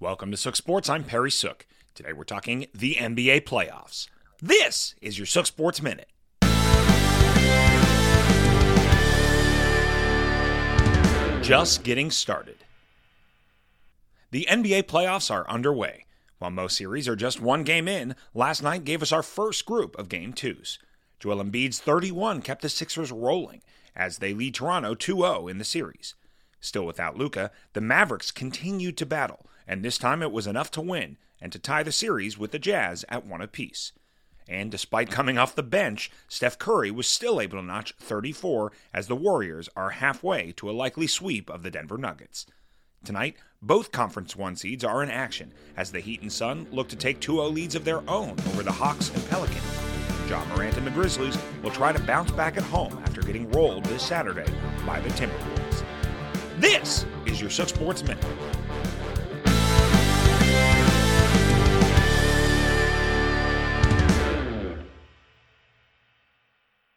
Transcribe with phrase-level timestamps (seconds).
[0.00, 0.88] Welcome to Sook Sports.
[0.88, 1.66] I'm Perry Sook.
[1.94, 4.08] Today we're talking the NBA playoffs.
[4.40, 6.08] This is your Sook Sports Minute.
[11.42, 12.64] Just getting started.
[14.30, 16.06] The NBA playoffs are underway.
[16.38, 19.98] While most series are just one game in, last night gave us our first group
[19.98, 20.78] of game twos.
[21.18, 23.60] Joel Embiid's 31 kept the Sixers rolling
[23.94, 26.14] as they lead Toronto 2 0 in the series.
[26.60, 30.80] Still without Luka, the Mavericks continued to battle, and this time it was enough to
[30.80, 33.92] win and to tie the series with the Jazz at one apiece.
[34.48, 39.06] And despite coming off the bench, Steph Curry was still able to notch 34 as
[39.06, 42.46] the Warriors are halfway to a likely sweep of the Denver Nuggets.
[43.04, 46.96] Tonight, both Conference 1 seeds are in action as the Heat and Sun look to
[46.96, 49.62] take 2 0 leads of their own over the Hawks and Pelicans.
[50.28, 53.84] Ja Morant and the Grizzlies will try to bounce back at home after getting rolled
[53.86, 54.52] this Saturday
[54.84, 55.59] by the Timberwolves.
[56.60, 58.22] This is your Sook Sports Minute.